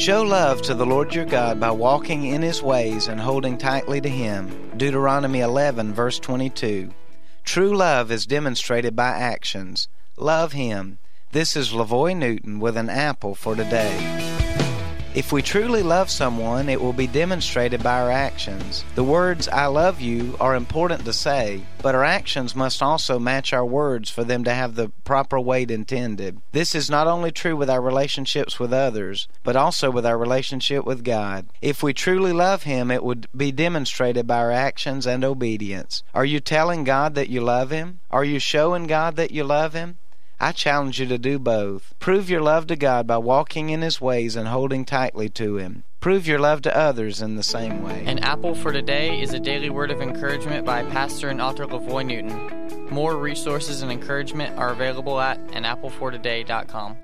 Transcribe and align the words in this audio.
Show 0.00 0.22
love 0.22 0.62
to 0.62 0.72
the 0.72 0.86
Lord 0.86 1.14
your 1.14 1.26
God 1.26 1.60
by 1.60 1.70
walking 1.72 2.24
in 2.24 2.40
his 2.40 2.62
ways 2.62 3.06
and 3.06 3.20
holding 3.20 3.58
tightly 3.58 4.00
to 4.00 4.08
him. 4.08 4.70
Deuteronomy 4.74 5.40
11, 5.40 5.92
verse 5.92 6.18
22. 6.18 6.90
True 7.44 7.76
love 7.76 8.10
is 8.10 8.24
demonstrated 8.24 8.96
by 8.96 9.08
actions. 9.08 9.88
Love 10.16 10.52
him. 10.52 11.00
This 11.32 11.54
is 11.54 11.74
LaVoy 11.74 12.16
Newton 12.16 12.60
with 12.60 12.78
an 12.78 12.88
apple 12.88 13.34
for 13.34 13.54
today. 13.54 14.29
If 15.20 15.32
we 15.32 15.42
truly 15.42 15.82
love 15.82 16.08
someone, 16.08 16.70
it 16.70 16.80
will 16.80 16.94
be 16.94 17.06
demonstrated 17.06 17.82
by 17.82 18.00
our 18.00 18.10
actions. 18.10 18.86
The 18.94 19.04
words, 19.04 19.48
I 19.48 19.66
love 19.66 20.00
you, 20.00 20.34
are 20.40 20.56
important 20.56 21.04
to 21.04 21.12
say, 21.12 21.60
but 21.82 21.94
our 21.94 22.04
actions 22.04 22.56
must 22.56 22.82
also 22.82 23.18
match 23.18 23.52
our 23.52 23.66
words 23.66 24.08
for 24.08 24.24
them 24.24 24.44
to 24.44 24.54
have 24.54 24.76
the 24.76 24.88
proper 25.04 25.38
weight 25.38 25.70
intended. 25.70 26.40
This 26.52 26.74
is 26.74 26.88
not 26.88 27.06
only 27.06 27.30
true 27.32 27.54
with 27.54 27.68
our 27.68 27.82
relationships 27.82 28.58
with 28.58 28.72
others, 28.72 29.28
but 29.44 29.56
also 29.56 29.90
with 29.90 30.06
our 30.06 30.16
relationship 30.16 30.86
with 30.86 31.04
God. 31.04 31.48
If 31.60 31.82
we 31.82 31.92
truly 31.92 32.32
love 32.32 32.62
Him, 32.62 32.90
it 32.90 33.04
would 33.04 33.28
be 33.36 33.52
demonstrated 33.52 34.26
by 34.26 34.38
our 34.38 34.50
actions 34.50 35.06
and 35.06 35.22
obedience. 35.22 36.02
Are 36.14 36.24
you 36.24 36.40
telling 36.40 36.82
God 36.82 37.14
that 37.16 37.28
you 37.28 37.42
love 37.42 37.70
Him? 37.70 38.00
Are 38.10 38.24
you 38.24 38.38
showing 38.38 38.86
God 38.86 39.16
that 39.16 39.32
you 39.32 39.44
love 39.44 39.74
Him? 39.74 39.98
I 40.42 40.52
challenge 40.52 40.98
you 40.98 41.06
to 41.06 41.18
do 41.18 41.38
both. 41.38 41.92
Prove 41.98 42.30
your 42.30 42.40
love 42.40 42.66
to 42.68 42.76
God 42.76 43.06
by 43.06 43.18
walking 43.18 43.68
in 43.68 43.82
His 43.82 44.00
ways 44.00 44.36
and 44.36 44.48
holding 44.48 44.86
tightly 44.86 45.28
to 45.30 45.56
Him. 45.56 45.84
Prove 46.00 46.26
your 46.26 46.38
love 46.38 46.62
to 46.62 46.74
others 46.74 47.20
in 47.20 47.36
the 47.36 47.42
same 47.42 47.82
way. 47.82 48.04
An 48.06 48.20
Apple 48.20 48.54
for 48.54 48.72
Today 48.72 49.20
is 49.20 49.34
a 49.34 49.38
daily 49.38 49.68
word 49.68 49.90
of 49.90 50.00
encouragement 50.00 50.64
by 50.64 50.82
pastor 50.84 51.28
and 51.28 51.42
author 51.42 51.66
LaVoy 51.66 52.06
Newton. 52.06 52.88
More 52.88 53.16
resources 53.16 53.82
and 53.82 53.92
encouragement 53.92 54.58
are 54.58 54.70
available 54.70 55.20
at 55.20 55.38
anapplefortoday.com. 55.48 56.96